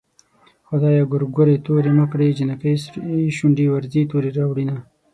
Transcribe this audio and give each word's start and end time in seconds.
خدايه 0.67 1.03
ګورګورې 1.11 1.55
تورې 1.65 1.91
مه 1.97 2.05
کړې 2.11 2.35
جنکۍ 2.37 2.75
سرې 2.83 3.19
شونډې 3.37 3.65
ورځي 3.69 4.01
تورې 4.11 4.29
راوړينه 4.37 4.77